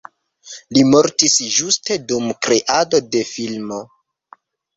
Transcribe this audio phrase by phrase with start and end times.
[0.77, 3.79] Li mortis ĝuste dum kreado de filmo.